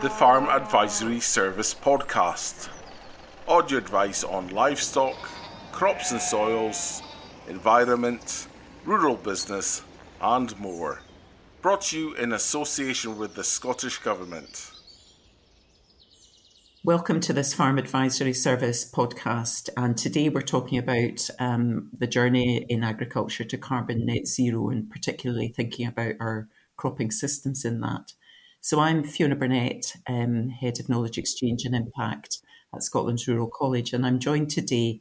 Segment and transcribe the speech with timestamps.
[0.00, 2.68] the Farm Advisory Service podcast.
[3.48, 5.16] Audio advice on livestock,
[5.72, 7.02] crops and soils,
[7.48, 8.46] environment,
[8.84, 9.82] rural business,
[10.20, 11.02] and more.
[11.62, 14.70] Brought to you in association with the Scottish Government.
[16.84, 19.68] Welcome to this Farm Advisory Service podcast.
[19.76, 24.88] And today we're talking about um, the journey in agriculture to carbon net zero, and
[24.88, 26.46] particularly thinking about our
[26.76, 28.12] cropping systems in that.
[28.60, 32.38] So I'm Fiona Burnett, um, Head of Knowledge Exchange and Impact
[32.74, 35.00] at Scotland's Rural College, and I'm joined today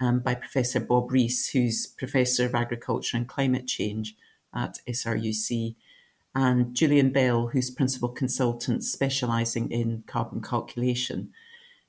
[0.00, 4.14] um, by Professor Bob Rees, who's Professor of Agriculture and Climate Change
[4.54, 5.74] at SRUC,
[6.34, 11.32] and Julian Bell, who's Principal Consultant specialising in carbon calculation.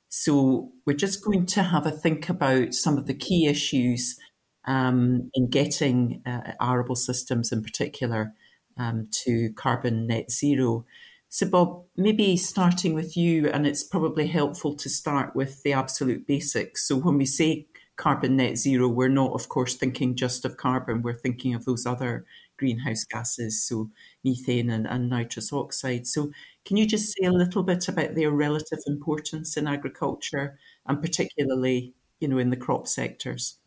[0.10, 4.20] So we're just going to have a think about some of the key issues
[4.66, 8.34] um, in getting uh, arable systems in particular
[8.78, 10.86] um, to carbon net zero.
[11.34, 16.28] So, Bob, maybe starting with you, and it's probably helpful to start with the absolute
[16.28, 16.88] basics.
[16.88, 21.02] So, when we say carbon net zero, we're not, of course, thinking just of carbon,
[21.02, 22.24] we're thinking of those other
[22.58, 23.90] greenhouse gases, so
[24.24, 26.06] methane and, and nitrous oxide.
[26.06, 26.30] So,
[26.66, 31.96] can you just say a little bit about their relative importance in agriculture and particularly,
[32.20, 33.58] you know, in the crop sectors?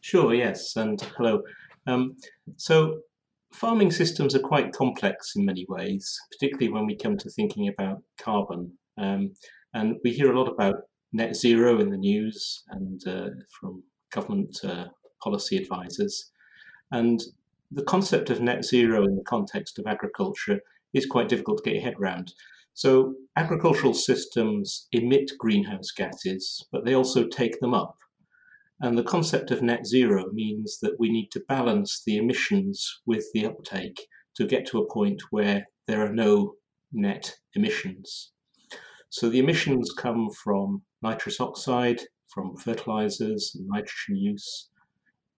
[0.00, 1.42] Sure, yes, and hello.
[1.86, 2.16] Um,
[2.56, 3.00] so,
[3.54, 8.02] farming systems are quite complex in many ways, particularly when we come to thinking about
[8.20, 8.72] carbon.
[8.98, 9.34] Um,
[9.72, 10.74] and we hear a lot about
[11.12, 14.86] net zero in the news and uh, from government uh,
[15.22, 16.32] policy advisors.
[16.90, 17.22] And
[17.70, 20.60] the concept of net zero in the context of agriculture
[20.92, 22.32] is quite difficult to get your head around.
[22.74, 27.96] So, agricultural systems emit greenhouse gases, but they also take them up.
[28.80, 33.26] And the concept of net zero means that we need to balance the emissions with
[33.32, 36.54] the uptake to get to a point where there are no
[36.92, 38.32] net emissions.
[39.10, 44.70] So the emissions come from nitrous oxide, from fertilizers and nitrogen use,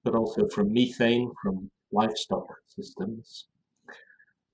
[0.03, 3.49] but also from methane from livestock systems.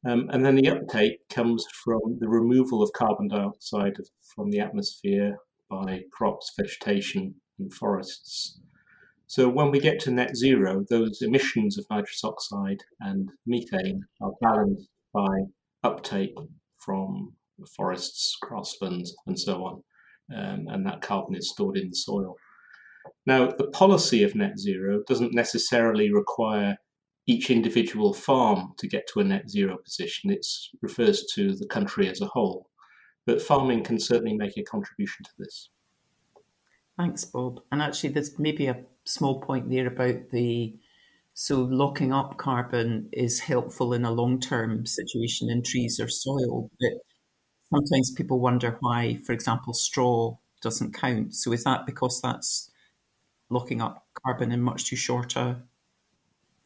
[0.05, 3.95] Um, and then the uptake comes from the removal of carbon dioxide
[4.35, 5.37] from the atmosphere
[5.71, 8.59] by crops, vegetation, and forests.
[9.33, 14.33] So when we get to net zero, those emissions of nitrous oxide and methane are
[14.43, 15.27] balanced by
[15.83, 16.35] uptake
[16.77, 17.33] from
[17.75, 19.83] forests, grasslands, and so on.
[20.37, 22.37] Um, and that carbon is stored in the soil.
[23.25, 26.77] Now, the policy of net zero doesn't necessarily require
[27.27, 30.31] each individual farm to get to a net zero position.
[30.31, 30.45] It
[30.83, 32.69] refers to the country as a whole.
[33.25, 35.71] But farming can certainly make a contribution to this.
[36.97, 37.61] Thanks, Bob.
[37.71, 40.77] And actually, there's maybe a small point there about the
[41.35, 46.71] so locking up carbon is helpful in a long term situation in trees or soil,
[46.79, 46.93] but
[47.71, 51.35] sometimes people wonder why, for example, straw doesn't count.
[51.35, 52.71] So is that because that's
[53.49, 55.63] locking up carbon in much too short a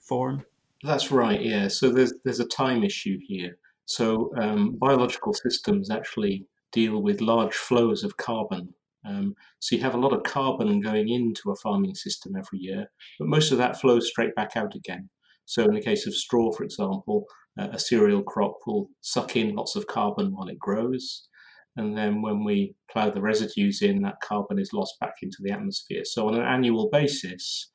[0.00, 0.44] form?
[0.82, 1.40] That's right.
[1.40, 1.68] Yeah.
[1.68, 3.58] So there's there's a time issue here.
[3.84, 8.74] So um, biological systems actually deal with large flows of carbon
[9.06, 12.90] um, so you have a lot of carbon going into a farming system every year,
[13.18, 15.08] but most of that flows straight back out again.
[15.44, 17.26] So in the case of straw, for example,
[17.58, 21.28] uh, a cereal crop will suck in lots of carbon while it grows.
[21.76, 25.52] And then when we plough the residues in, that carbon is lost back into the
[25.52, 26.02] atmosphere.
[26.04, 27.70] So on an annual basis,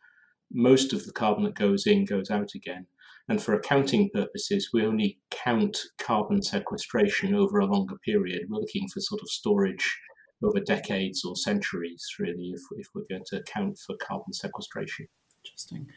[0.51, 2.87] most of the carbon that goes in goes out again.
[3.29, 8.41] And for accounting purposes, we only count carbon sequestration over a longer period.
[8.49, 9.97] We're looking for sort of storage
[10.43, 15.07] over decades or centuries, really, if, if we're going to account for carbon sequestration.
[15.43, 15.87] Interesting.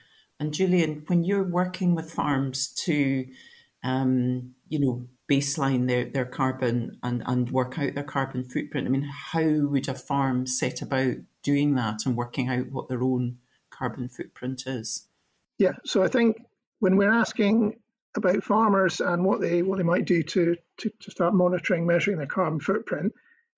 [0.40, 3.26] And Julian, when you're working with farms to,
[3.82, 8.90] um, you know, baseline their, their carbon and, and work out their carbon footprint, I
[8.90, 13.38] mean, how would a farm set about doing that and working out what their own
[13.70, 15.06] carbon footprint is?
[15.58, 16.36] Yeah, so I think
[16.80, 17.78] when we're asking
[18.16, 22.18] about farmers and what they what they might do to, to, to start monitoring, measuring
[22.18, 23.12] their carbon footprint,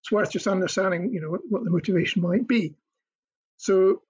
[0.07, 2.77] it's worth just understanding, you know, what, what the motivation might be.
[3.57, 4.03] So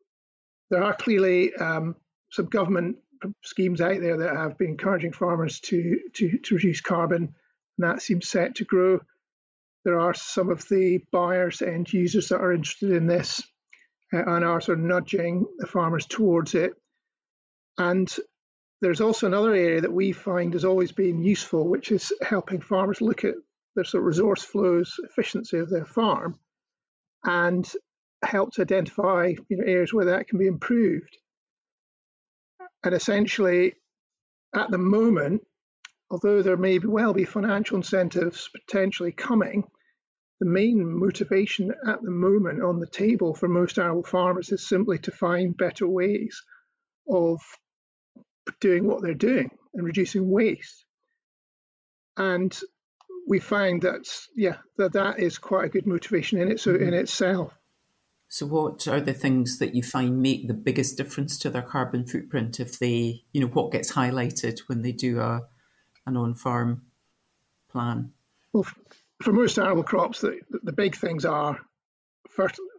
[0.68, 1.96] there are clearly um,
[2.30, 2.98] some government
[3.42, 7.34] schemes out there that have been encouraging farmers to, to, to reduce carbon, and
[7.78, 9.00] that seems set to grow.
[9.86, 13.42] There are some of the buyers and users that are interested in this
[14.12, 16.72] uh, and are sort of nudging the farmers towards it.
[17.78, 18.14] And
[18.82, 23.00] there's also another area that we find has always been useful, which is helping farmers
[23.00, 23.36] look at
[23.76, 26.38] their sort of resource flows, efficiency of their farm,
[27.24, 27.70] and
[28.24, 31.16] help to identify you know, areas where that can be improved.
[32.82, 33.74] And essentially,
[34.54, 35.42] at the moment,
[36.10, 39.64] although there may well be financial incentives potentially coming,
[40.40, 44.98] the main motivation at the moment on the table for most arable farmers is simply
[44.98, 46.42] to find better ways
[47.08, 47.40] of
[48.60, 50.84] doing what they're doing and reducing waste.
[52.16, 52.56] And
[53.26, 56.94] we find that yeah that that is quite a good motivation in it so in
[56.94, 57.52] itself.
[58.28, 62.04] So, what are the things that you find make the biggest difference to their carbon
[62.06, 65.42] footprint if they, you know, what gets highlighted when they do a
[66.06, 66.82] an on-farm
[67.70, 68.12] plan?
[68.52, 68.66] Well,
[69.22, 71.60] for most arable crops, the, the big things are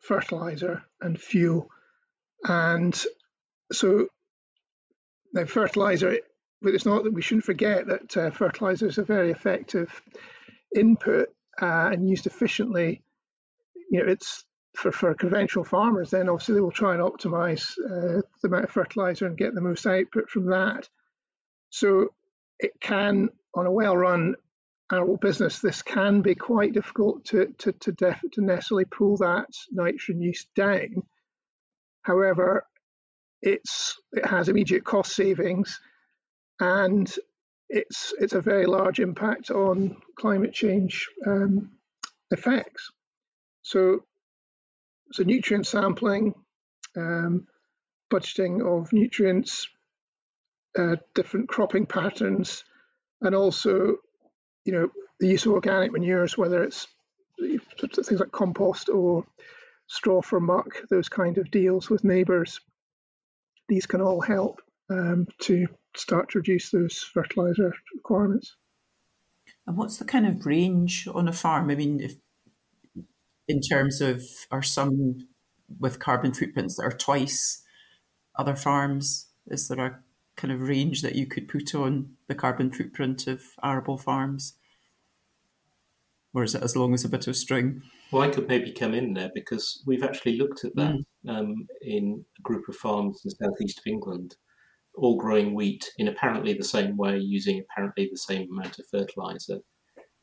[0.01, 1.69] fertilizer and fuel.
[2.43, 2.99] And
[3.71, 4.07] so
[5.33, 6.19] now fertilizer,
[6.61, 10.01] but it's not that we shouldn't forget that uh, fertilizer is a very effective
[10.75, 11.29] input
[11.61, 13.03] uh, and used efficiently.
[13.89, 14.43] You know, it's
[14.75, 18.71] for, for conventional farmers, then obviously they will try and optimize uh, the amount of
[18.71, 20.87] fertilizer and get the most output from that.
[21.69, 22.13] So
[22.59, 24.35] it can, on a well run
[24.91, 29.49] arable business, this can be quite difficult to, to, to, def, to necessarily pull that
[29.71, 31.03] nitrogen use down.
[32.03, 32.65] However,
[33.41, 35.79] it's, it has immediate cost savings
[36.59, 37.13] and
[37.69, 41.71] it's, it's a very large impact on climate change um,
[42.31, 42.91] effects.
[43.61, 44.03] So,
[45.11, 46.33] so nutrient sampling,
[46.95, 47.47] um,
[48.11, 49.67] budgeting of nutrients,
[50.77, 52.63] uh, different cropping patterns,
[53.21, 53.97] and also
[54.67, 56.87] you know, the use of organic manures, whether it's
[57.39, 59.25] things like compost or
[59.87, 62.59] straw for muck, those kind of deals with neighbours,
[63.69, 64.61] these can all help
[64.91, 65.67] um, to
[65.97, 68.55] start to reduce those fertiliser requirements.
[69.65, 71.69] And what's the kind of range on a farm?
[71.69, 72.15] I mean, if
[73.47, 75.27] in terms of are some
[75.79, 77.63] with carbon footprints that are twice
[78.35, 79.27] other farms?
[79.47, 79.99] Is there a
[80.35, 84.53] kind of range that you could put on the carbon footprint of arable farms?
[86.33, 87.81] Or is it as long as a bit of string?
[88.11, 90.95] Well, I could maybe come in there because we've actually looked at that
[91.25, 91.29] mm.
[91.29, 94.35] um, in a group of farms in the southeast of England,
[94.97, 99.59] all growing wheat in apparently the same way, using apparently the same amount of fertilizer.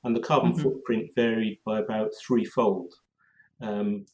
[0.02, 0.62] And the carbon mm-hmm.
[0.62, 2.94] footprint varied by about threefold.
[3.60, 4.06] Um,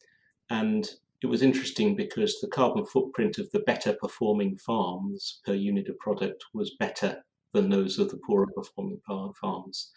[0.49, 0.89] and
[1.21, 5.99] it was interesting because the carbon footprint of the better performing farms per unit of
[5.99, 7.23] product was better
[7.53, 9.01] than those of the poorer performing
[9.39, 9.91] farms.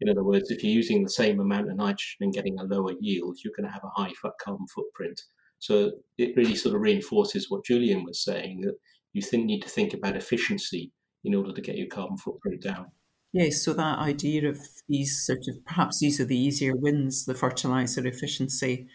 [0.00, 2.92] In other words, if you're using the same amount of nitrogen and getting a lower
[3.00, 4.12] yield, you're going to have a high
[4.42, 5.22] carbon footprint.
[5.58, 8.76] So it really sort of reinforces what Julian was saying that
[9.16, 10.92] you think, need to think about efficiency
[11.24, 12.86] in order to get your carbon footprint down.
[13.32, 17.34] Yes, so that idea of these sort of perhaps these are the easier wins, the
[17.34, 18.86] fertilizer efficiency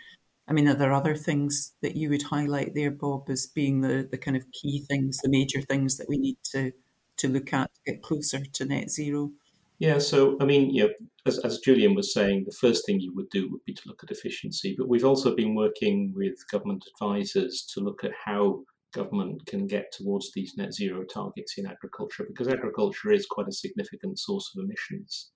[0.52, 4.06] I mean, are there other things that you would highlight there, Bob, as being the,
[4.12, 6.74] the kind of key things, the major things that we need to,
[7.18, 9.32] to look at to get closer to net zero?
[9.80, 10.88] Yeah, so I mean, yeah,
[11.26, 14.04] as, as Julian was saying, the first thing you would do would be to look
[14.04, 14.76] at efficiency.
[14.78, 19.92] But we've also been working with government advisors to look at how government can get
[19.92, 24.64] towards these net zero targets in agriculture, because agriculture is quite a significant source of
[24.64, 25.32] emissions.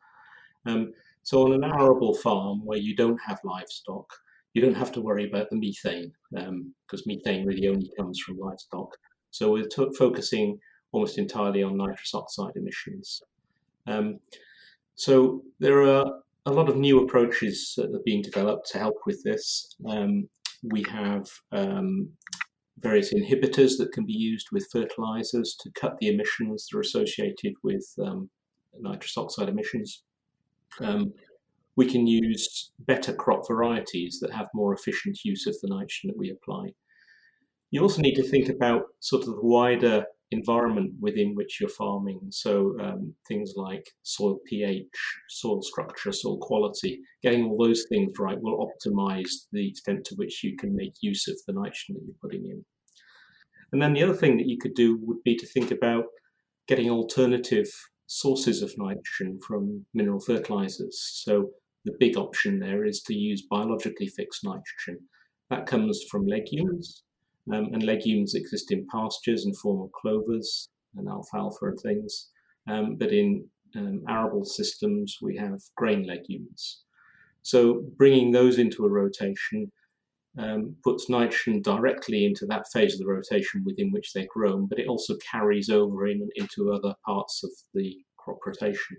[0.65, 0.91] Um,
[1.23, 4.07] so, on an arable farm where you don't have livestock,
[4.55, 8.37] you don't have to worry about the methane because um, methane really only comes from
[8.37, 8.89] livestock.
[9.29, 9.67] So we're
[9.97, 10.59] focusing
[10.93, 13.21] almost entirely on nitrous oxide emissions.
[13.85, 14.19] Um,
[14.95, 16.05] so there are
[16.45, 19.75] a lot of new approaches that are being developed to help with this.
[19.89, 20.29] Um,
[20.63, 22.09] we have um,
[22.79, 27.53] various inhibitors that can be used with fertilizers to cut the emissions that are associated
[27.63, 28.29] with um,
[28.79, 30.03] nitrous oxide emissions.
[30.81, 31.13] Um,
[31.77, 36.17] we can use better crop varieties that have more efficient use of the nitrogen that
[36.17, 36.73] we apply.
[37.71, 42.19] You also need to think about sort of the wider environment within which you're farming.
[42.29, 44.85] So um, things like soil pH,
[45.29, 50.43] soil structure, soil quality, getting all those things right will optimize the extent to which
[50.43, 52.65] you can make use of the nitrogen that you're putting in.
[53.71, 56.05] And then the other thing that you could do would be to think about
[56.67, 57.67] getting alternative
[58.07, 61.21] sources of nitrogen from mineral fertilizers.
[61.23, 61.49] So
[61.83, 65.03] the big option there is to use biologically fixed nitrogen.
[65.49, 67.03] That comes from legumes,
[67.53, 72.29] um, and legumes exist in pastures in form of clovers and alfalfa and things.
[72.67, 76.83] Um, but in um, arable systems, we have grain legumes.
[77.41, 79.71] So bringing those into a rotation
[80.37, 84.79] um, puts nitrogen directly into that phase of the rotation within which they're grown, but
[84.79, 88.97] it also carries over in, into other parts of the crop rotation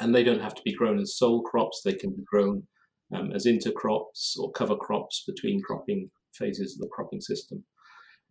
[0.00, 1.82] and they don't have to be grown as sole crops.
[1.82, 2.64] They can be grown
[3.14, 7.64] um, as intercrops or cover crops between cropping phases of the cropping system.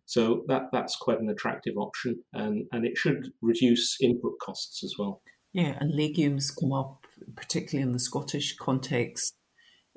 [0.06, 4.94] So that that's quite an attractive option, and and it should reduce input costs as
[4.98, 5.22] well.
[5.52, 7.06] Yeah, and legumes come up
[7.36, 9.34] particularly in the Scottish context.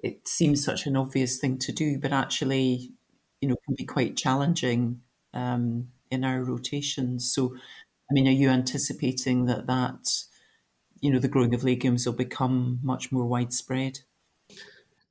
[0.03, 2.91] it seems such an obvious thing to do, but actually,
[3.41, 5.01] you know, can be quite challenging
[5.33, 7.31] um, in our rotations.
[7.33, 7.55] So,
[8.09, 10.07] I mean, are you anticipating that that,
[11.01, 13.99] you know, the growing of legumes will become much more widespread?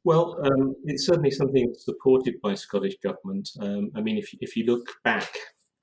[0.07, 3.51] Well, um, it's certainly something supported by Scottish government.
[3.61, 5.29] Um, I mean, if if you look back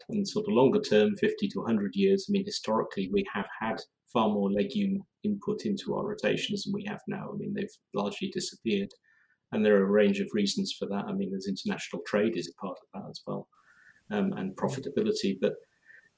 [0.08, 3.82] in sort of longer term, 50 to 100 years, I mean, historically we have had
[4.14, 7.32] far more legume input into our rotations than we have now.
[7.34, 8.94] I mean, they've largely disappeared.
[9.52, 11.04] And there are a range of reasons for that.
[11.06, 13.50] I mean, there's international trade is a part of that as well,
[14.10, 15.36] um, and profitability.
[15.42, 15.56] But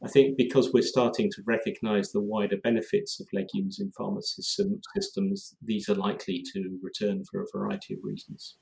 [0.06, 5.56] I think because we're starting to recognize the wider benefits of legumes in system, systems,
[5.64, 8.58] these are likely to return for a variety of reasons.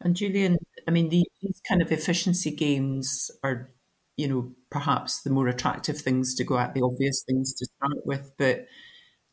[0.00, 0.58] And Julian,
[0.88, 3.70] I mean, these kind of efficiency gains are,
[4.16, 8.04] you know, perhaps the more attractive things to go at, the obvious things to start
[8.04, 8.32] with.
[8.36, 8.66] But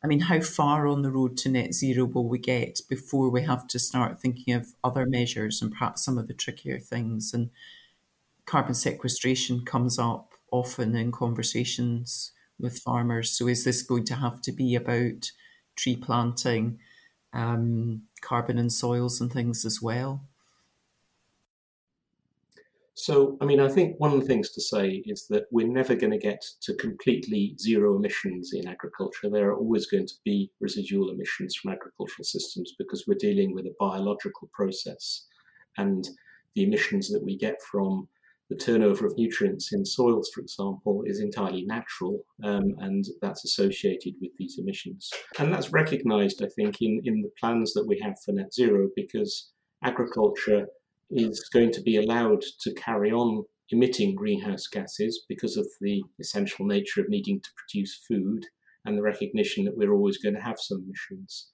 [0.04, 3.42] I mean, how far on the road to net zero will we get before we
[3.42, 7.34] have to start thinking of other measures and perhaps some of the trickier things?
[7.34, 7.50] And
[8.46, 12.30] carbon sequestration comes up often in conversations
[12.60, 13.36] with farmers.
[13.36, 15.32] So is this going to have to be about
[15.76, 16.78] tree planting,
[17.32, 20.22] um, carbon in soils and things as well?
[22.96, 25.96] So, I mean, I think one of the things to say is that we're never
[25.96, 29.28] going to get to completely zero emissions in agriculture.
[29.28, 33.66] There are always going to be residual emissions from agricultural systems because we're dealing with
[33.66, 35.26] a biological process.
[35.76, 36.08] And
[36.54, 38.06] the emissions that we get from
[38.50, 44.14] the turnover of nutrients in soils, for example, is entirely natural, um, and that's associated
[44.20, 45.10] with these emissions.
[45.38, 48.88] And that's recognized, I think, in, in the plans that we have for net zero,
[48.94, 49.50] because
[49.82, 50.66] agriculture
[51.10, 56.66] is going to be allowed to carry on emitting greenhouse gases because of the essential
[56.66, 58.44] nature of needing to produce food
[58.84, 61.50] and the recognition that we're always going to have some emissions.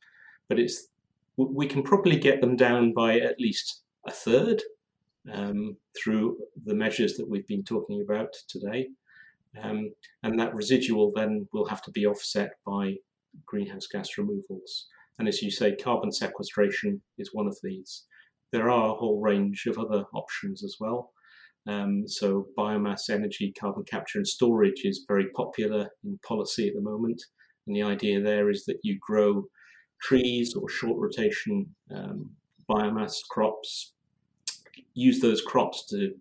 [0.48, 0.88] But it's
[1.36, 4.62] we can probably get them down by at least a third
[5.32, 8.88] um, through the measures that we've been talking about today.
[9.60, 9.90] Um,
[10.22, 12.96] and that residual then will have to be offset by
[13.46, 14.86] greenhouse gas removals.
[15.18, 18.04] And as you say, carbon sequestration is one of these.
[18.52, 21.12] There are a whole range of other options as well.
[21.66, 26.80] Um, so biomass energy, carbon capture and storage is very popular in policy at the
[26.80, 27.22] moment.
[27.66, 29.44] And the idea there is that you grow
[30.02, 32.30] trees or short rotation um,
[32.68, 33.92] biomass crops
[35.00, 36.14] use those crops to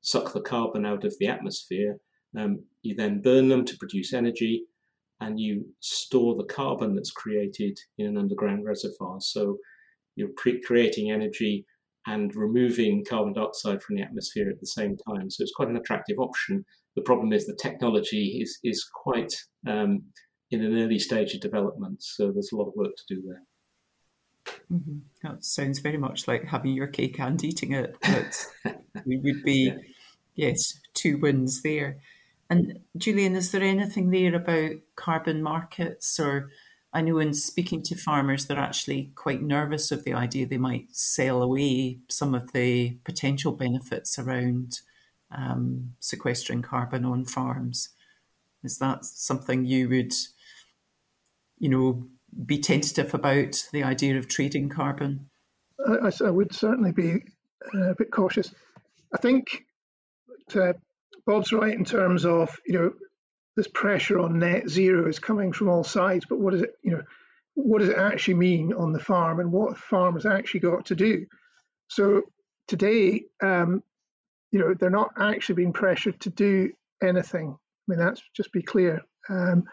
[0.00, 1.98] suck the carbon out of the atmosphere.
[2.36, 4.64] Um, you then burn them to produce energy,
[5.20, 9.16] and you store the carbon that's created in an underground reservoir.
[9.20, 9.58] So
[10.16, 10.30] you're
[10.66, 11.64] creating energy
[12.06, 15.30] and removing carbon dioxide from the atmosphere at the same time.
[15.30, 16.64] So it's quite an attractive option.
[16.94, 19.34] The problem is the technology is is quite
[19.66, 20.02] um,
[20.50, 23.42] in an early stage of development, so there's a lot of work to do there.
[24.72, 24.98] Mm-hmm.
[25.22, 27.96] That sounds very much like having your cake and eating it.
[28.02, 29.76] But we would be, yeah.
[30.34, 31.98] yes, two wins there.
[32.48, 36.18] And Julian, is there anything there about carbon markets?
[36.18, 36.50] Or
[36.92, 40.94] I know in speaking to farmers, they're actually quite nervous of the idea they might
[40.94, 44.80] sell away some of the potential benefits around
[45.30, 47.90] um, sequestering carbon on farms.
[48.62, 50.12] Is that something you would,
[51.58, 52.08] you know,
[52.44, 55.28] be tentative about the idea of trading carbon?
[55.86, 57.22] I, I would certainly be
[57.74, 58.52] uh, a bit cautious.
[59.14, 59.64] I think
[60.54, 60.72] uh,
[61.26, 62.92] Bob's right in terms of you know
[63.56, 66.92] this pressure on net zero is coming from all sides, but what does it you
[66.92, 67.02] know
[67.54, 71.26] what does it actually mean on the farm and what farmers actually got to do?
[71.88, 72.22] So
[72.68, 73.82] today, um,
[74.52, 77.56] you know, they're not actually being pressured to do anything.
[77.56, 79.00] I mean, that's just be clear.
[79.28, 79.64] Um,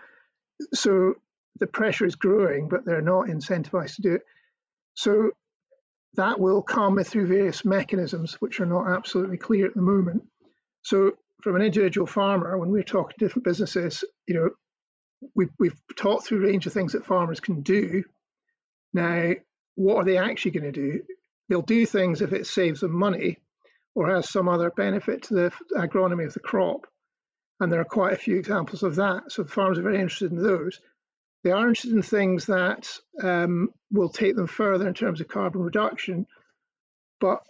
[0.74, 1.16] so
[1.60, 4.22] the pressure is growing, but they're not incentivized to do it.
[4.96, 5.32] So
[6.16, 10.24] that will come through various mechanisms, which are not absolutely clear at the moment.
[10.84, 14.50] So from an individual farmer, when we're talking to different businesses, you know,
[15.36, 18.04] we've, we've talked through a range of things that farmers can do.
[18.94, 19.34] Now,
[19.76, 21.02] what are they actually going to do?
[21.50, 23.38] They'll do things if it saves them money
[23.96, 26.88] or has some other benefit to the agronomy of the crop.
[27.60, 29.32] And there are quite a few examples of that.
[29.32, 30.80] So farmers are very interested in those.
[31.44, 32.90] They are interested in things that
[33.22, 36.26] um, will take them further in terms of carbon reduction.
[37.20, 37.42] But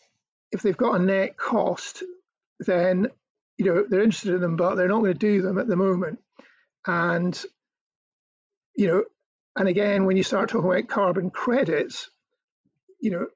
[0.51, 2.03] if they've got a net cost,
[2.59, 3.07] then
[3.57, 5.75] you know they're interested in them, but they're not going to do them at the
[5.75, 6.19] moment.
[6.87, 7.39] And
[8.75, 9.03] you know,
[9.55, 12.09] and again, when you start talking about carbon credits,
[12.99, 13.27] you know,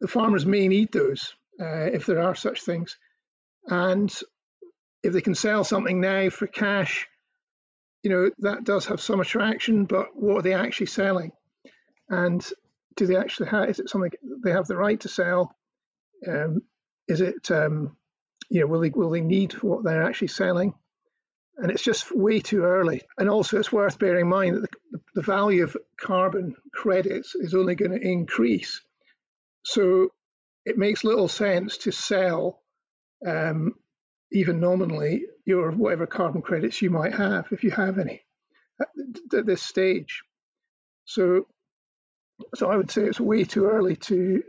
[0.00, 2.96] the farmers may need those uh, if there are such things.
[3.66, 4.12] And
[5.02, 7.06] if they can sell something now for cash
[8.02, 11.32] you know, that does have some attraction, but what are they actually selling?
[12.08, 12.46] And
[12.96, 13.68] do they actually have?
[13.68, 14.12] Is it something
[14.44, 15.56] they have the right to sell?
[16.26, 16.62] Um,
[17.06, 17.96] is it um,
[18.50, 20.74] you know will they will they need what they're actually selling?
[21.56, 23.02] And it's just way too early.
[23.18, 27.52] And also, it's worth bearing in mind that the, the value of carbon credits is
[27.52, 28.80] only going to increase.
[29.64, 30.12] So
[30.64, 32.62] it makes little sense to sell,
[33.26, 33.74] um,
[34.32, 38.22] even nominally, your whatever carbon credits you might have, if you have any,
[38.80, 38.88] at,
[39.38, 40.22] at this stage.
[41.04, 41.46] So,
[42.54, 44.42] so I would say it's way too early to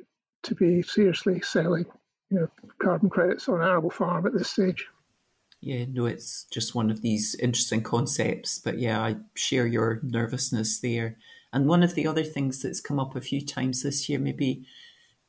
[0.44, 1.86] to be seriously selling,
[2.30, 2.48] you know,
[2.82, 4.88] carbon credits on arable farm at this stage.
[5.62, 8.60] Yeah, no, it's just one of these interesting concepts.
[8.60, 11.18] But yeah, I share your nervousness there.
[11.52, 14.66] And one of the other things that's come up a few times this year, maybe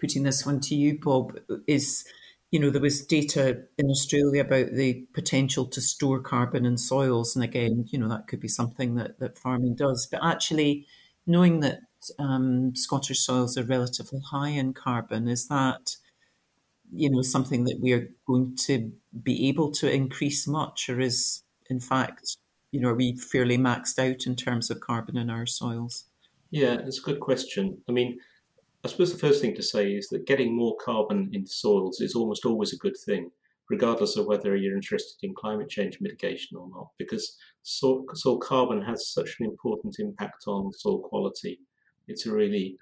[0.01, 2.05] putting this one to you, Bob, is
[2.51, 7.37] you know, there was data in Australia about the potential to store carbon in soils.
[7.37, 10.09] And again, you know, that could be something that, that farming does.
[10.11, 10.87] But actually,
[11.27, 11.81] knowing that
[12.19, 15.97] um, Scottish soils are relatively high in carbon, is that
[16.93, 18.93] you know something that we are going to
[19.23, 22.37] be able to increase much, or is in fact
[22.73, 26.05] you know are we fairly maxed out in terms of carbon in our soils?
[26.51, 27.83] Yeah, it's a good question.
[27.89, 28.19] I mean,
[28.83, 32.15] I suppose the first thing to say is that getting more carbon into soils is
[32.15, 33.31] almost always a good thing,
[33.69, 38.81] regardless of whether you're interested in climate change mitigation or not, because soil, soil carbon
[38.81, 41.61] has such an important impact on soil quality.
[42.09, 42.79] It's a really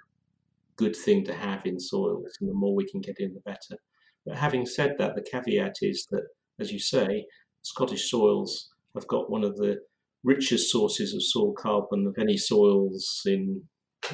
[0.76, 3.76] good thing to have in soils, and the more we can get in, the better.
[4.24, 6.22] But having said that, the caveat is that,
[6.60, 7.26] as you say,
[7.62, 9.80] Scottish soils have got one of the
[10.22, 13.62] richest sources of soil carbon of any soils in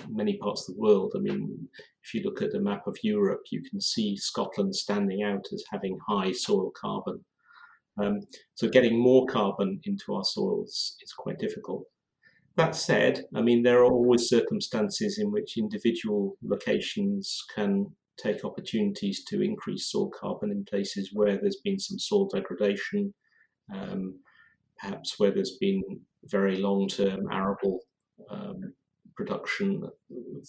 [0.09, 1.13] many parts of the world.
[1.17, 1.69] I mean,
[2.03, 5.65] if you look at a map of Europe, you can see Scotland standing out as
[5.71, 7.25] having high soil carbon.
[8.03, 8.21] Um,
[8.55, 11.85] so getting more carbon into our soils is quite difficult.
[12.57, 17.87] That said, I mean, there are always circumstances in which individual locations can
[18.17, 23.13] take opportunities to increase soil carbon in places where there's been some soil degradation,
[23.75, 24.21] um,
[24.81, 25.83] perhaps where there's been
[26.25, 27.81] very long-term arable
[28.31, 28.73] um,
[29.17, 29.83] production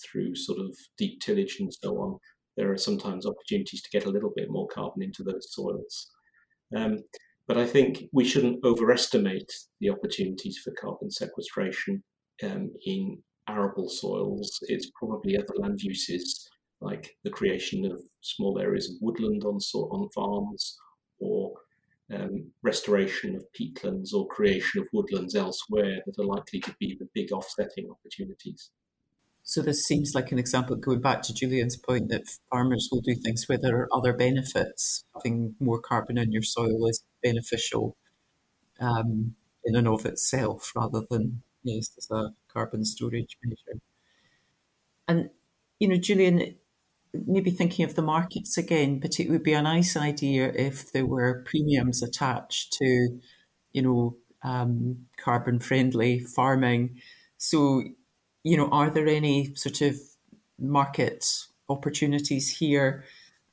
[0.04, 2.18] through sort of deep tillage and so on.
[2.58, 6.12] There are sometimes opportunities to get a little bit more carbon into those soils.
[6.76, 7.00] Um,
[7.48, 12.04] but I think we shouldn't overestimate the opportunities for carbon sequestration
[12.44, 14.58] um, in arable soils.
[14.64, 16.50] It's probably other land uses
[16.82, 20.78] like the creation of small areas of woodland on on farms,
[21.20, 21.54] or
[22.14, 27.08] um, restoration of peatlands or creation of woodlands elsewhere that are likely to be the
[27.14, 28.70] big offsetting opportunities.
[29.48, 33.14] So this seems like an example going back to Julian's point that farmers will do
[33.14, 35.04] things where there are other benefits.
[35.16, 37.96] Having more carbon in your soil is beneficial
[38.80, 43.80] um, in and of itself, rather than yes, as a carbon storage measure.
[45.08, 45.30] And
[45.80, 46.56] you know, Julian,
[47.26, 51.06] maybe thinking of the markets again, but it would be a nice idea if there
[51.06, 53.20] were premiums attached to,
[53.74, 57.02] you know, um, carbon friendly farming.
[57.38, 57.84] So,
[58.44, 59.96] you know, are there any sort of
[60.60, 61.26] market
[61.68, 63.04] opportunities here?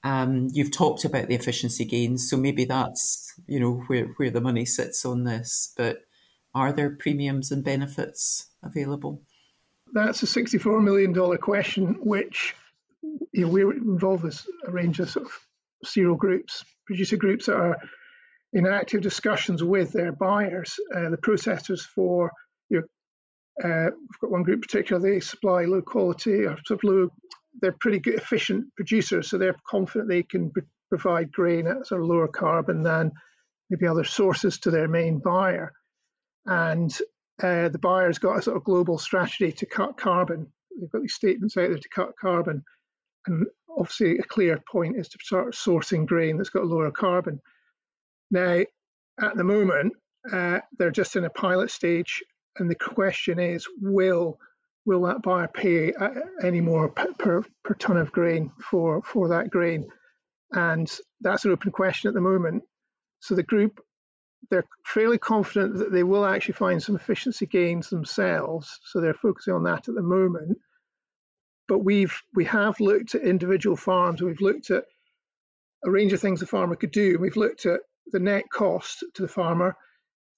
[0.05, 4.41] Um, you've talked about the efficiency gains, so maybe that's you know where where the
[4.41, 5.73] money sits on this.
[5.77, 6.05] But
[6.55, 9.23] are there premiums and benefits available?
[9.93, 12.55] That's a sixty-four million dollar question, which
[13.33, 15.33] you know, we're involved with a range of sort of
[15.85, 17.77] cereal groups, producer groups that are
[18.53, 22.31] in active discussions with their buyers, uh, the processors for
[22.69, 26.83] you know, uh, we've got one group in particular, they supply low quality or sort
[26.83, 27.09] of low,
[27.61, 32.01] they're pretty good, efficient producers, so they're confident they can p- provide grain at sort
[32.01, 33.13] of lower carbon than
[33.71, 35.73] maybe other sources to their main buyer.
[36.47, 36.93] And
[37.43, 40.53] uh, the buyer's got a sort of global strategy to cut carbon.
[40.79, 42.65] They've got these statements out there to cut carbon.
[43.27, 47.41] And obviously, a clear point is to start sourcing grain that's got lower carbon.
[48.31, 48.61] Now,
[49.21, 49.93] at the moment,
[50.33, 52.23] uh, they're just in a pilot stage,
[52.59, 54.39] and the question is, will
[54.85, 56.11] will that buyer pay uh,
[56.43, 59.89] any more per, per ton of grain for for that grain?
[60.53, 62.65] And that's an open question at the moment.
[63.21, 63.81] So the group,
[64.51, 68.81] they're fairly confident that they will actually find some efficiency gains themselves.
[68.85, 70.59] So they're focusing on that at the moment
[71.69, 74.23] but we've we have looked at individual farms.
[74.23, 74.85] We've looked at
[75.85, 77.19] a range of things the farmer could do.
[77.19, 79.77] We've looked at the net cost to the farmer,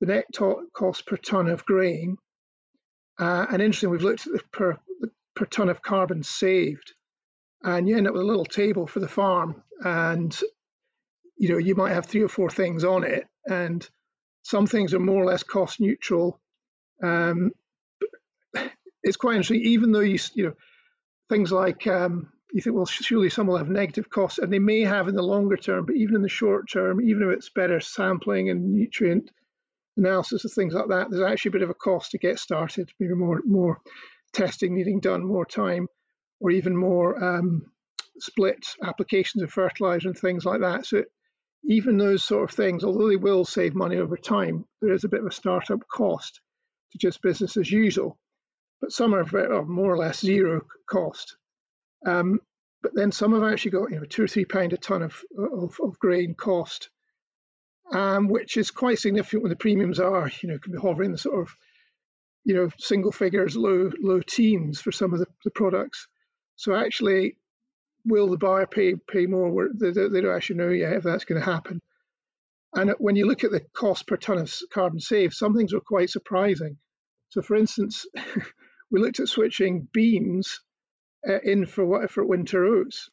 [0.00, 2.16] the net to- cost per ton of grain,
[3.18, 4.78] uh, and interestingly, we've looked at the per
[5.36, 6.94] per ton of carbon saved,
[7.62, 10.38] and you end up with a little table for the farm, and
[11.36, 13.88] you know you might have three or four things on it, and
[14.42, 16.40] some things are more or less cost neutral.
[17.02, 17.52] Um,
[19.02, 20.54] it's quite interesting, even though you you know
[21.28, 24.82] things like um, you think, well, surely some will have negative costs, and they may
[24.82, 27.80] have in the longer term, but even in the short term, even if it's better
[27.80, 29.30] sampling and nutrient
[29.96, 32.90] analysis of things like that, there's actually a bit of a cost to get started,
[33.00, 33.80] maybe more more
[34.32, 35.88] testing needing done, more time,
[36.40, 37.62] or even more um,
[38.18, 40.86] split applications of fertilizer and things like that.
[40.86, 41.04] So
[41.64, 45.08] even those sort of things, although they will save money over time, there is a
[45.08, 46.40] bit of a startup cost
[46.92, 48.18] to just business as usual.
[48.80, 51.36] But some are, more or less zero cost.
[52.06, 52.40] Um,
[52.82, 55.22] but then some have actually got you know two or three pound a ton of,
[55.38, 56.90] of, of grain cost
[57.92, 61.18] um, which is quite significant when the premiums are, you know, can be hovering the
[61.18, 61.54] sort of,
[62.44, 66.08] you know, single figures, low low teens for some of the, the products.
[66.56, 67.36] So actually,
[68.04, 69.68] will the buyer pay pay more?
[69.74, 71.80] They, they don't actually know yet if that's going to happen.
[72.74, 75.80] And when you look at the cost per ton of carbon saved, some things are
[75.80, 76.76] quite surprising.
[77.28, 78.06] So, for instance,
[78.94, 80.60] we looked at switching beans
[81.28, 83.10] uh, in for what for winter oats,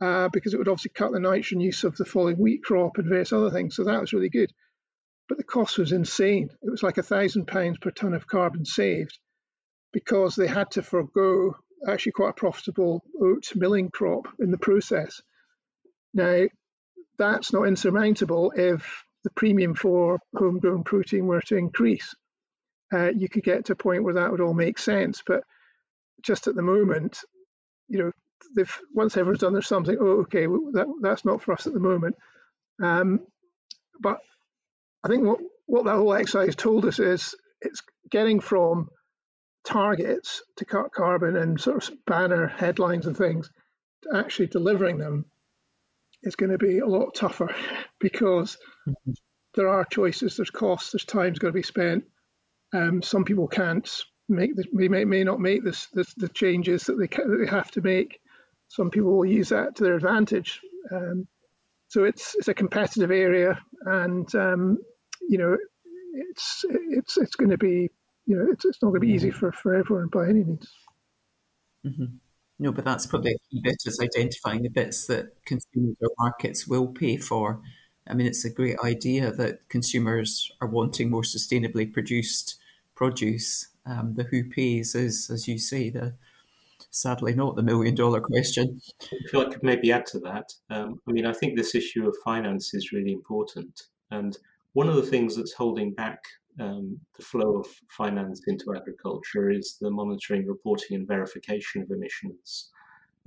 [0.00, 3.08] uh, because it would obviously cut the nitrogen use of the falling wheat crop and
[3.08, 3.74] various other things.
[3.74, 4.52] So that was really good.
[5.28, 6.50] But the cost was insane.
[6.62, 9.18] It was like a thousand pounds per ton of carbon saved
[9.92, 15.20] because they had to forego actually quite a profitable oat milling crop in the process.
[16.14, 16.44] Now,
[17.18, 22.14] that's not insurmountable if the premium for homegrown protein were to increase.
[22.92, 25.22] Uh, you could get to a point where that would all make sense.
[25.26, 25.44] But
[26.22, 27.18] just at the moment,
[27.88, 28.12] you know,
[28.56, 29.96] they've once everyone's done their something.
[30.00, 32.16] Oh, okay, that that's not for us at the moment.
[32.82, 33.20] Um,
[34.00, 34.18] but
[35.04, 38.88] I think what what that whole exercise told us is it's getting from
[39.64, 43.50] targets to cut carbon and sort of banner headlines and things
[44.02, 45.26] to actually delivering them
[46.22, 47.54] is going to be a lot tougher
[48.00, 48.56] because
[48.88, 49.12] mm-hmm.
[49.54, 52.04] there are choices, there's costs, there's time's got to be spent.
[52.72, 53.88] Um, some people can't
[54.28, 57.70] make the, may, may not make this, this, the changes that they, that they have
[57.72, 58.20] to make
[58.68, 60.60] some people will use that to their advantage.
[60.92, 61.26] Um,
[61.88, 64.78] so it's it's a competitive area, and um,
[65.26, 65.56] you know,
[66.12, 67.90] it's it's it's going to be
[68.26, 70.70] you know it's, it's not going to be easy for, for everyone by any means.
[71.86, 72.16] Mm-hmm.
[72.60, 76.66] No, but that's probably a key bit is identifying the bits that consumers or markets
[76.66, 77.62] will pay for.
[78.08, 82.56] I mean, it's a great idea that consumers are wanting more sustainably produced
[82.94, 83.68] produce.
[83.86, 86.14] Um, the who pays is, as you say, the
[86.90, 88.80] sadly not the million dollar question.
[89.02, 90.52] I feel I could maybe add to that.
[90.68, 93.82] Um, I mean, I think this issue of finance is really important.
[94.10, 94.36] And
[94.72, 96.20] one of the things that's holding back
[96.60, 102.70] um, the flow of finance into agriculture is the monitoring, reporting, and verification of emissions.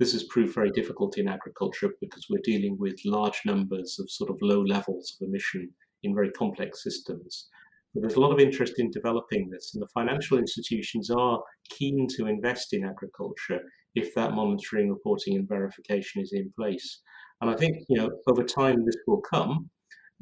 [0.02, 4.30] This has proved very difficult in agriculture because we're dealing with large numbers of sort
[4.30, 5.70] of low levels of emission
[6.02, 7.46] in very complex systems.
[7.94, 12.08] But there's a lot of interest in developing this, and the financial institutions are keen
[12.16, 13.60] to invest in agriculture
[13.94, 17.00] if that monitoring, reporting, and verification is in place.
[17.40, 19.70] And I think you know over time this will come,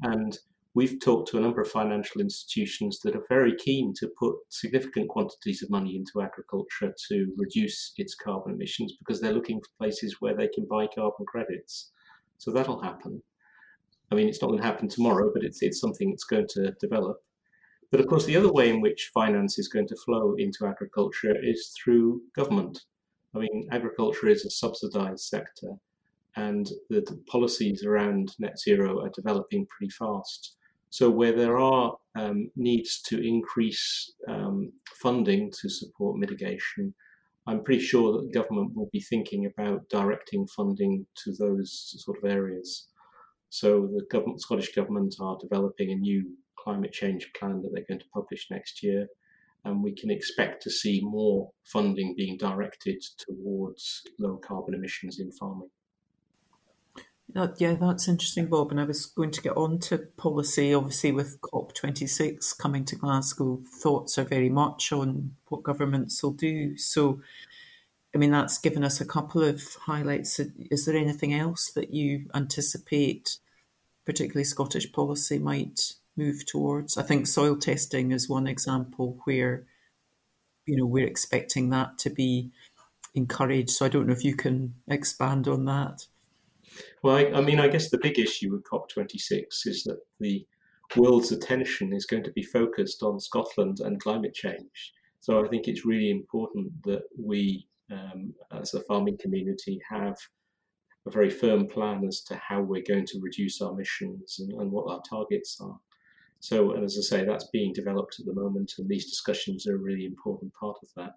[0.02, 0.36] and
[0.74, 5.09] we've talked to a number of financial institutions that are very keen to put significant
[5.09, 10.16] quantities of money into agriculture to reduce its carbon emissions because they're looking for places
[10.20, 11.90] where they can buy carbon credits.
[12.38, 13.22] So that'll happen.
[14.12, 16.72] I mean, it's not going to happen tomorrow, but it's, it's something that's going to
[16.80, 17.18] develop.
[17.90, 21.35] But of course, the other way in which finance is going to flow into agriculture
[21.42, 22.85] is through government.
[23.35, 25.74] I mean, agriculture is a subsidized sector,
[26.37, 30.56] and the, the policies around net zero are developing pretty fast.
[30.90, 34.72] So, where there are um, needs to increase um,
[35.03, 36.94] funding to support mitigation,
[37.46, 42.18] I'm pretty sure that the government will be thinking about directing funding to those sort
[42.18, 42.88] of areas.
[43.50, 48.00] So, the government, Scottish government are developing a new climate change plan that they're going
[48.00, 49.07] to publish next year.
[49.64, 55.31] And we can expect to see more funding being directed towards low carbon emissions in
[55.33, 55.70] farming.
[57.36, 58.70] Oh, yeah, that's interesting, Bob.
[58.70, 60.74] And I was going to get on to policy.
[60.74, 66.76] Obviously, with COP26 coming to Glasgow, thoughts are very much on what governments will do.
[66.76, 67.20] So,
[68.14, 70.40] I mean, that's given us a couple of highlights.
[70.40, 73.36] Is there anything else that you anticipate,
[74.04, 76.96] particularly Scottish policy, might move towards.
[76.98, 79.64] I think soil testing is one example where,
[80.66, 82.50] you know, we're expecting that to be
[83.14, 83.70] encouraged.
[83.70, 86.06] So I don't know if you can expand on that.
[87.02, 90.46] Well, I, I mean, I guess the big issue with COP26 is that the
[90.96, 94.92] world's attention is going to be focused on Scotland and climate change.
[95.20, 100.16] So I think it's really important that we, um, as a farming community, have
[101.06, 104.70] a very firm plan as to how we're going to reduce our emissions and, and
[104.70, 105.78] what our targets are.
[106.40, 109.74] So, and as I say, that's being developed at the moment, and these discussions are
[109.74, 111.12] a really important part of that.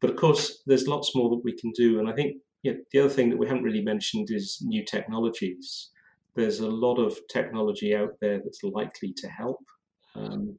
[0.00, 1.98] but of course, there's lots more that we can do.
[1.98, 5.90] And I think the other thing that we haven't really mentioned is new technologies.
[6.34, 9.60] There's a lot of technology out there that's likely to help.
[10.16, 10.58] Um,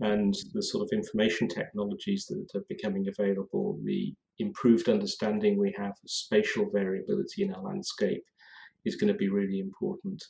[0.00, 5.90] and the sort of information technologies that are becoming available, the improved understanding we have
[5.90, 8.24] of spatial variability in our landscape
[8.84, 10.22] is going to be really important.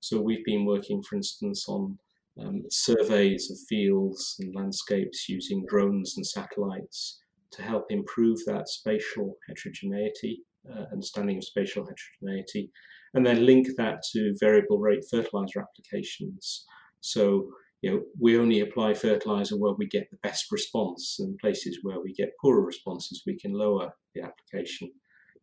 [0.00, 1.98] So we've been working, for instance, on
[2.40, 7.20] um, surveys of fields and landscapes using drones and satellites
[7.52, 12.70] to help improve that spatial heterogeneity, uh, understanding of spatial heterogeneity,
[13.14, 16.64] and then link that to variable rate fertilizer applications.
[17.00, 17.50] So
[17.82, 22.00] you know, we only apply fertilizer where we get the best response, and places where
[22.00, 24.90] we get poorer responses, we can lower the application.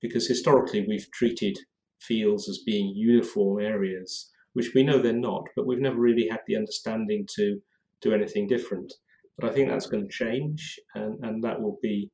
[0.02, 1.58] Because historically, we've treated
[2.00, 6.42] fields as being uniform areas, which we know they're not, but we've never really had
[6.46, 7.60] the understanding to
[8.02, 8.94] do anything different.
[9.40, 12.12] But I think that's going to change, and, and that will be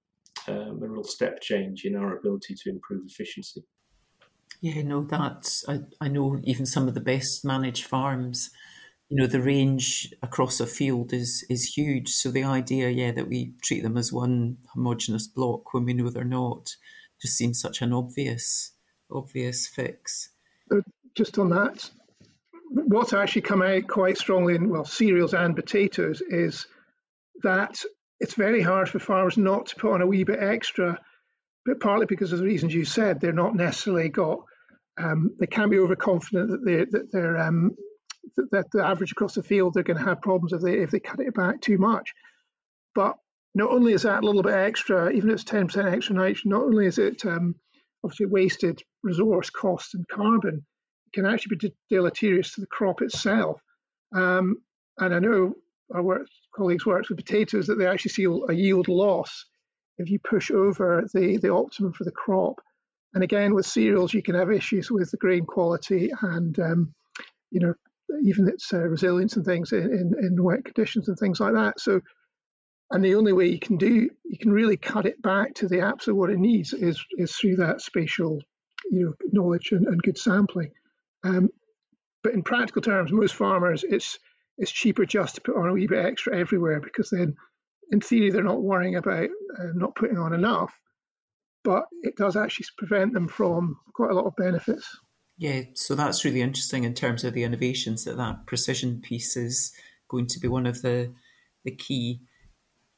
[0.48, 3.64] um, a real step change in our ability to improve efficiency.
[4.62, 8.50] Yeah, no, that's I, I know even some of the best managed farms,
[9.10, 12.10] you know, the range across a field is is huge.
[12.10, 16.10] So the idea, yeah, that we treat them as one homogenous block when we know
[16.10, 16.76] they're not,
[17.22, 18.72] just seems such an obvious
[19.12, 20.30] obvious fix.
[21.16, 21.90] Just on that,
[22.70, 26.68] what's actually come out quite strongly in well cereals and potatoes is
[27.44, 27.84] that
[28.24, 30.98] it's very hard for farmers not to put on a wee bit extra,
[31.66, 34.40] but partly because of the reasons you said, they're not necessarily got,
[34.98, 37.76] um, they can't be overconfident that they're, that they're um,
[38.52, 41.02] that the average across the field they're going to have problems if they if they
[41.02, 42.14] cut it back too much.
[42.96, 43.18] But
[43.54, 46.52] not only is that a little bit extra, even if it's ten percent extra nitrogen,
[46.52, 47.56] not only is it um,
[48.06, 50.66] obviously wasted resource, cost, and carbon,
[51.08, 53.60] it can actually be deleterious to the crop itself.
[54.16, 54.58] Um,
[54.98, 55.56] and I know
[55.94, 59.46] our work, colleagues worked with potatoes that they actually see a yield loss
[59.98, 62.60] if you push over the, the optimum for the crop.
[63.14, 66.94] And again, with cereals, you can have issues with the grain quality and, um,
[67.52, 67.74] you know,
[68.24, 71.80] even its uh, resilience and things in, in, in, wet conditions and things like that.
[71.80, 72.02] So,
[72.92, 75.82] and the only way you can do, you can really cut it back to the
[75.82, 78.42] absolute what it needs is is through that spatial,
[78.92, 80.72] you know, knowledge and, and good sampling.
[81.24, 81.50] Um,
[82.24, 84.20] but in practical terms, most farmers, it's
[84.58, 87.36] it's cheaper just to put on a wee bit extra everywhere because then,
[87.92, 90.74] in theory, they're not worrying about uh, not putting on enough.
[91.64, 94.98] But it does actually prevent them from quite a lot of benefits.
[95.38, 99.74] Yeah, so that's really interesting in terms of the innovations that that precision piece is
[100.10, 101.14] going to be one of the
[101.64, 102.22] the key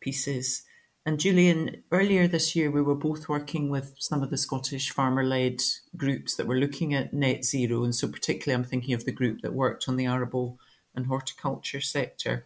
[0.01, 0.63] pieces.
[1.05, 5.23] And Julian, earlier this year, we were both working with some of the Scottish farmer
[5.23, 5.61] led
[5.95, 7.83] groups that were looking at net zero.
[7.83, 10.57] And so, particularly, I'm thinking of the group that worked on the arable
[10.95, 12.45] and horticulture sector.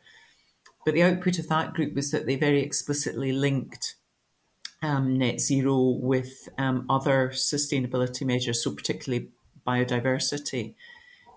[0.86, 3.96] But the output of that group was that they very explicitly linked
[4.82, 9.30] um, net zero with um, other sustainability measures, so particularly
[9.68, 10.76] biodiversity.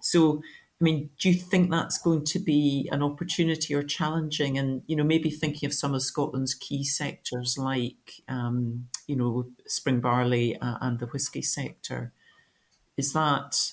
[0.01, 0.43] So,
[0.81, 4.59] I mean, do you think that's going to be an opportunity or challenging?
[4.59, 9.47] And you know, maybe thinking of some of Scotland's key sectors like um, you know
[9.67, 12.13] spring barley uh, and the whisky sector.
[12.97, 13.73] Is that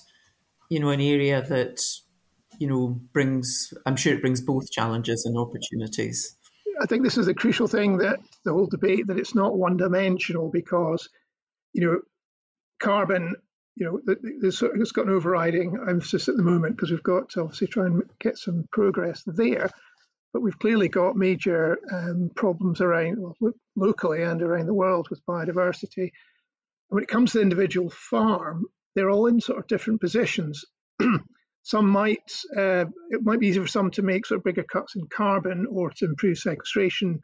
[0.68, 1.80] you know an area that
[2.60, 3.72] you know brings?
[3.84, 6.36] I'm sure it brings both challenges and opportunities.
[6.80, 9.76] I think this is the crucial thing that the whole debate that it's not one
[9.76, 11.08] dimensional because
[11.72, 12.00] you know
[12.80, 13.34] carbon
[13.80, 17.66] you know, it's got an overriding emphasis at the moment because we've got to obviously
[17.66, 19.70] try and get some progress there.
[20.34, 25.24] But we've clearly got major um, problems around well, locally and around the world with
[25.24, 26.10] biodiversity.
[26.88, 30.64] When it comes to the individual farm, they're all in sort of different positions.
[31.62, 34.96] some might uh, it might be easier for some to make sort of bigger cuts
[34.96, 37.20] in carbon or to improve sequestration.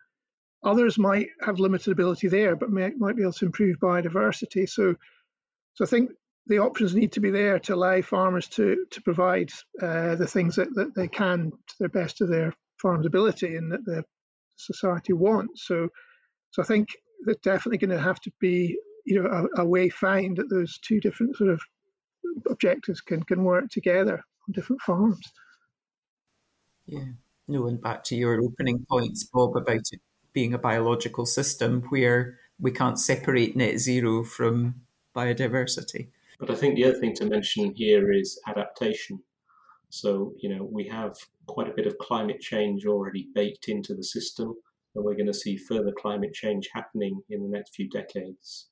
[0.64, 4.68] Others might have limited ability there, but may, might be able to improve biodiversity.
[4.68, 4.94] So,
[5.74, 6.10] so I think
[6.46, 10.56] the options need to be there to allow farmers to to provide uh, the things
[10.56, 14.04] that, that they can to the best of their farm's ability and that the
[14.56, 15.66] society wants.
[15.66, 15.88] So,
[16.50, 16.88] so I think
[17.24, 20.78] there's definitely going to have to be you know a, a, way found that those
[20.78, 21.60] two different sort of
[22.50, 25.32] objectives can can work together on different farms.
[26.86, 27.04] Yeah.
[27.48, 30.00] No, and back to your opening points, Bob, about it
[30.32, 34.74] being a biological system where we can't separate net zero from
[35.14, 36.08] biodiversity.
[36.38, 39.22] But I think the other thing to mention here is adaptation.
[39.88, 44.04] So, you know, we have quite a bit of climate change already baked into the
[44.04, 44.54] system,
[44.94, 48.66] and we're going to see further climate change happening in the next few decades.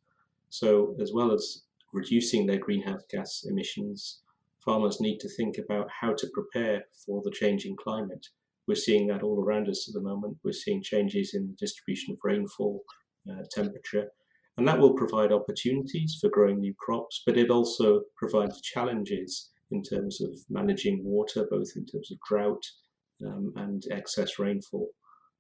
[0.51, 1.63] So, as well as
[1.95, 4.21] reducing their greenhouse gas emissions,
[4.65, 8.27] farmers need to think about how to prepare for the changing climate.
[8.67, 10.39] We're seeing that all around us at the moment.
[10.43, 12.83] We're seeing changes in the distribution of rainfall,
[13.31, 14.09] uh, temperature.
[14.57, 19.83] And that will provide opportunities for growing new crops, but it also provides challenges in
[19.83, 22.63] terms of managing water, both in terms of drought
[23.27, 24.89] um, and excess rainfall.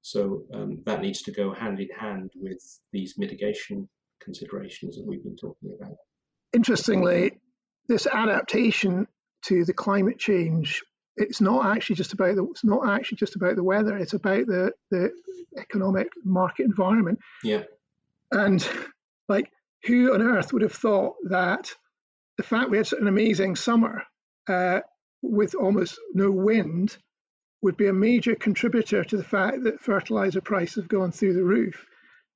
[0.03, 2.62] So um, that needs to go hand in hand with
[2.93, 3.88] these mitigation
[4.21, 5.97] considerations that we've been talking about.
[6.55, 7.38] Interestingly,
[7.88, 9.07] this adaptation
[9.47, 10.83] to the climate change
[11.17, 14.47] it's not actually just about the it's not actually just about the weather it's about
[14.47, 15.11] the the
[15.57, 17.21] economic market environment.
[17.43, 17.62] Yeah.
[18.33, 18.67] And
[19.29, 19.51] like
[19.85, 21.71] who on earth would have thought that
[22.37, 24.03] the fact we had an amazing summer
[24.49, 24.81] uh,
[25.23, 26.97] with almost no wind
[27.62, 31.45] would be a major contributor to the fact that fertilizer prices have gone through the
[31.45, 31.87] roof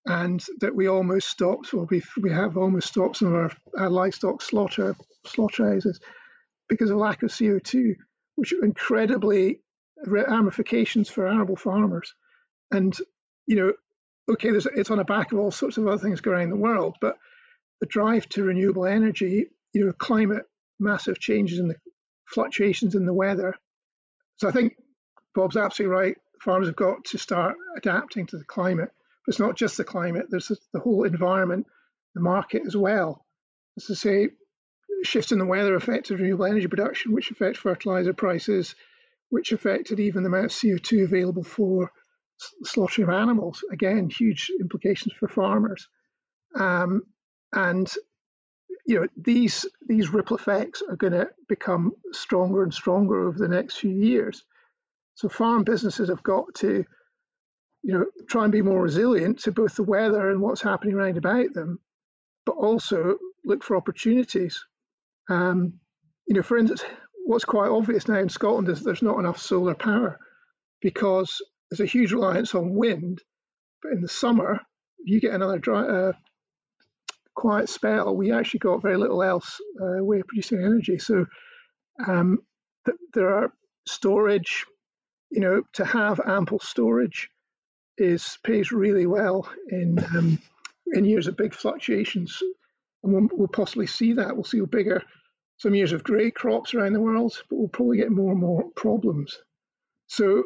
[0.08, 3.90] and that we almost stopped, or we, we have almost stopped some of our, our
[3.90, 6.00] livestock slaughter slaughterhouses
[6.68, 7.94] because of lack of CO2,
[8.36, 9.60] which are incredibly
[10.06, 12.14] ramifications for arable farmers.
[12.70, 12.96] And,
[13.46, 13.72] you know,
[14.32, 16.56] okay, it's on the back of all sorts of other things going on in the
[16.56, 17.16] world, but
[17.80, 20.44] the drive to renewable energy, you know, climate,
[20.80, 21.76] massive changes in the
[22.26, 23.54] fluctuations in the weather.
[24.36, 24.74] So I think
[25.34, 26.16] Bob's absolutely right.
[26.42, 28.90] Farmers have got to start adapting to the climate.
[29.28, 31.66] It's not just the climate, there's the whole environment,
[32.14, 33.24] the market as well.
[33.76, 34.30] As to say,
[35.04, 38.74] shifts in the weather affected renewable energy production, which affect fertilizer prices,
[39.28, 41.92] which affected even the amount of CO2 available for
[42.64, 43.62] slaughtering of animals.
[43.70, 45.88] Again, huge implications for farmers.
[46.54, 47.02] Um,
[47.52, 47.92] and
[48.86, 53.48] you know these these ripple effects are going to become stronger and stronger over the
[53.48, 54.42] next few years.
[55.14, 56.84] So farm businesses have got to,
[57.88, 61.16] you know, try and be more resilient to both the weather and what's happening around
[61.16, 61.79] about them,
[62.44, 64.62] but also look for opportunities.
[65.31, 65.81] Um,
[66.27, 66.85] you know, for instance,
[67.24, 70.18] what's quite obvious now in Scotland is there's not enough solar power
[70.83, 73.22] because there's a huge reliance on wind.
[73.83, 74.61] But in the summer,
[75.03, 76.12] you get another dry, uh,
[77.35, 80.98] quiet spell, we actually got very little else uh, way of producing energy.
[80.98, 81.24] So
[82.07, 82.40] um,
[82.85, 83.53] th- there are
[83.87, 84.66] storage
[85.31, 87.31] you know, to have ample storage
[87.98, 90.38] is pays really well in um,
[90.92, 92.42] in years of big fluctuations,
[93.02, 94.34] and we'll, we'll, possibly see that.
[94.34, 95.02] We'll see bigger
[95.58, 98.64] some years of grey crops around the world, but we'll probably get more and more
[98.76, 99.38] problems.
[100.06, 100.44] So,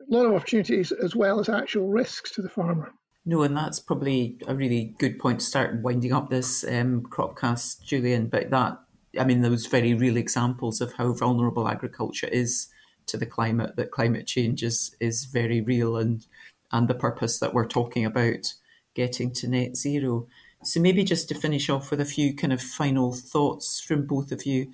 [0.00, 2.92] a lot of opportunities as well as actual risks to the farmer.
[3.26, 7.82] No, and that's probably a really good point to start winding up this um, cropcast,
[7.82, 8.28] Julian.
[8.28, 8.78] But that,
[9.18, 12.68] I mean, those very real examples of how vulnerable agriculture is
[13.06, 16.26] to the climate that climate change is is very real and
[16.72, 18.54] and the purpose that we're talking about
[18.94, 20.26] getting to net zero.
[20.62, 24.30] So maybe just to finish off with a few kind of final thoughts from both
[24.30, 24.72] of you,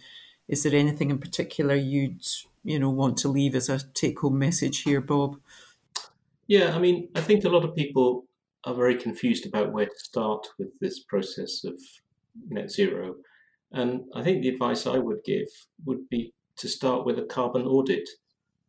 [0.48, 2.24] is there anything in particular you'd
[2.64, 5.36] you know want to leave as a take home message here, Bob?
[6.46, 8.26] Yeah, I mean, I think a lot of people
[8.64, 11.74] are very confused about where to start with this process of
[12.48, 13.16] net zero.
[13.72, 15.48] And I think the advice I would give
[15.84, 18.08] would be to start with a carbon audit.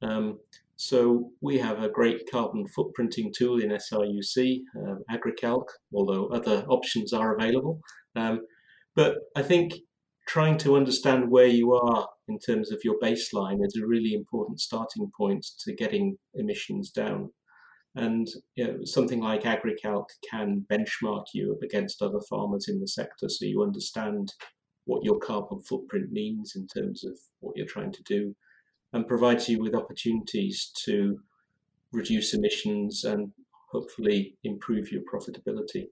[0.02, 0.40] Um,
[0.76, 7.14] so we have a great carbon footprinting tool in SRUC, um, Agrecalc, although other options
[7.14, 7.82] are available.
[8.16, 8.42] Um,
[8.96, 9.74] but I think
[10.28, 14.60] trying to understand where you are in terms of your baseline is a really important
[14.60, 17.32] starting point to getting emissions down.
[17.96, 23.30] And you know, something like Agrecalc can benchmark you against other farmers in the sector
[23.30, 24.34] so you understand
[24.88, 28.36] what your carbon footprint means in terms of what you're trying to do
[28.94, 31.20] and provides you with opportunities to
[31.92, 33.32] reduce emissions and
[33.70, 35.88] hopefully improve your profitability.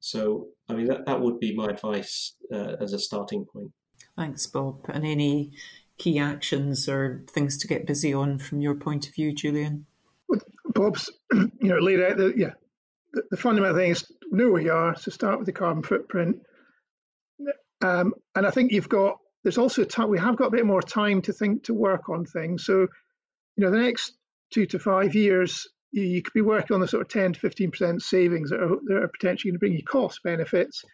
[0.00, 3.72] So, I mean, that, that would be my advice uh, as a starting point.
[4.16, 4.86] Thanks, Bob.
[4.88, 5.50] And any
[5.98, 9.86] key actions or things to get busy on from your point of view, Julian?
[10.28, 12.52] Well, Bob's, you know, laid out the yeah,
[13.12, 14.96] the, the fundamental thing is know where you are.
[14.96, 16.40] So start with the carbon footprint,
[17.88, 20.82] um, and I think you've got there's also time we have got a bit more
[20.82, 22.64] time to think to work on things.
[22.64, 24.14] So, you know, the next
[24.52, 27.40] two to five years, you, you could be working on the sort of 10 to
[27.40, 30.84] 15 percent savings that are, that are potentially going to bring you cost benefits,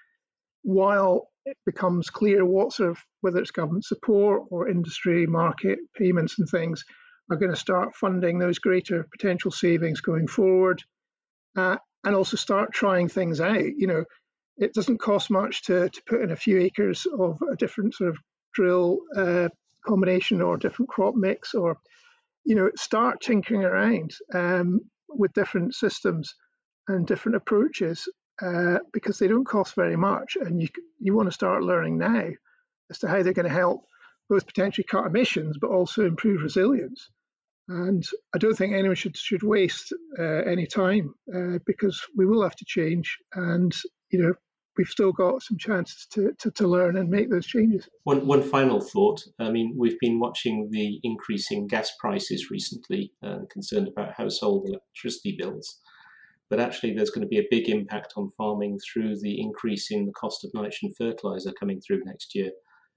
[0.62, 6.38] while it becomes clear what sort of whether it's government support or industry market payments
[6.38, 6.84] and things
[7.30, 10.82] are going to start funding those greater potential savings going forward,
[11.56, 13.64] uh, and also start trying things out.
[13.64, 14.04] You know,
[14.56, 18.10] it doesn't cost much to, to put in a few acres of a different sort
[18.10, 18.18] of
[18.54, 19.48] drill uh,
[19.86, 21.76] combination or different crop mix or
[22.44, 26.34] you know start tinkering around um, with different systems
[26.88, 28.08] and different approaches
[28.42, 30.68] uh, because they don't cost very much and you
[31.00, 32.28] you want to start learning now
[32.90, 33.84] as to how they're going to help
[34.28, 37.10] both potentially cut emissions but also improve resilience.
[37.68, 42.42] And I don't think anyone should should waste uh, any time uh, because we will
[42.42, 43.74] have to change, and
[44.14, 44.34] you know
[44.76, 47.88] we've still got some chances to, to, to, learn and make those changes.
[48.04, 49.22] One, one final thought.
[49.38, 55.36] I mean, we've been watching the increasing gas prices recently and concerned about household electricity
[55.38, 55.78] bills.
[56.50, 60.06] But actually, there's going to be a big impact on farming through the increase in
[60.06, 62.50] the cost of nitrogen fertilizer coming through next year.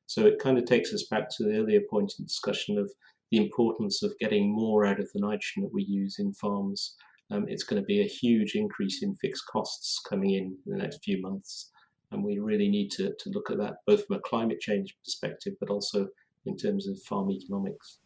[0.06, 2.92] So it kind of takes us back to the earlier point in discussion of
[3.32, 6.96] the importance of getting more out of the nitrogen that we use in farms.
[7.30, 10.78] Um, it's going to be a huge increase in fixed costs coming in, in the
[10.78, 11.72] next few months.
[12.12, 15.54] And we really need to, to look at that both from a climate change perspective,
[15.60, 16.08] but also
[16.46, 18.00] in terms of farm economics.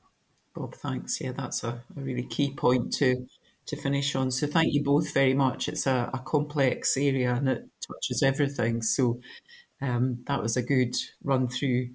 [0.56, 1.22] Bob, thanks.
[1.22, 3.28] Yeah, that's a, a really key point to
[3.68, 4.32] to finish on.
[4.32, 5.70] So thank you both very much.
[5.70, 8.82] It's a, a complex area and it touches everything.
[8.82, 9.20] So
[9.82, 11.90] um, that was a good run through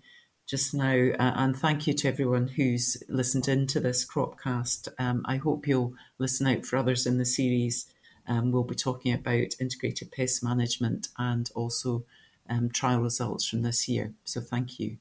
[0.46, 1.10] just now.
[1.18, 4.88] Uh, and thank you to everyone who's listened into this Cropcast.
[4.98, 7.86] Um, I hope you'll listen out for others in the series.
[8.28, 12.04] Um, we'll be talking about integrated pest management and also
[12.48, 14.14] um, trial results from this year.
[14.24, 14.98] So thank you.